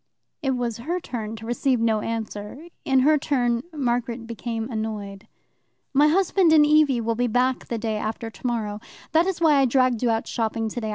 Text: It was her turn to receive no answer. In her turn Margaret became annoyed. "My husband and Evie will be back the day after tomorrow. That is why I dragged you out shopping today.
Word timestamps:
It 0.41 0.55
was 0.57 0.77
her 0.79 0.99
turn 0.99 1.35
to 1.35 1.45
receive 1.45 1.79
no 1.79 1.99
answer. 2.01 2.69
In 2.85 3.01
her 3.01 3.19
turn 3.19 3.61
Margaret 3.71 4.25
became 4.25 4.67
annoyed. 4.71 5.27
"My 5.93 6.07
husband 6.07 6.51
and 6.51 6.65
Evie 6.65 6.99
will 7.01 7.13
be 7.13 7.27
back 7.27 7.67
the 7.67 7.77
day 7.77 7.97
after 7.97 8.31
tomorrow. 8.31 8.79
That 9.11 9.27
is 9.27 9.39
why 9.39 9.57
I 9.59 9.65
dragged 9.65 10.01
you 10.01 10.09
out 10.09 10.25
shopping 10.25 10.69
today. 10.69 10.89